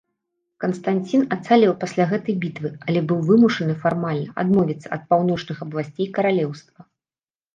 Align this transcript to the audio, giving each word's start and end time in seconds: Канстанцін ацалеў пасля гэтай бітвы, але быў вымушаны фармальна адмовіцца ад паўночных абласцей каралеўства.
Канстанцін 0.63 1.21
ацалеў 1.35 1.73
пасля 1.83 2.05
гэтай 2.13 2.35
бітвы, 2.45 2.71
але 2.87 2.99
быў 3.11 3.19
вымушаны 3.27 3.75
фармальна 3.83 4.33
адмовіцца 4.45 4.87
ад 4.97 5.01
паўночных 5.11 5.57
абласцей 5.67 6.07
каралеўства. 6.19 6.79